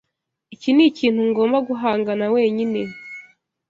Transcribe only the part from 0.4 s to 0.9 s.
Iki